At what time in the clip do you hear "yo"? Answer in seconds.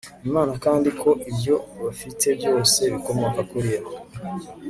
3.75-3.81